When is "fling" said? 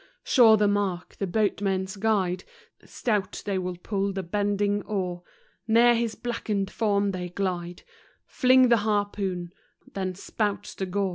8.25-8.71